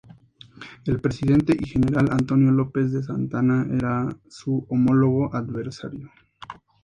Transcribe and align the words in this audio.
El 0.85 0.99
presidente 0.99 1.55
y 1.59 1.67
general 1.67 2.07
Antonio 2.09 2.51
López 2.51 2.91
de 2.91 3.03
Santa 3.03 3.37
Anna 3.37 3.67
era 3.69 4.09
su 4.29 4.65
homólogo 4.67 5.35
adversario. 5.35 6.09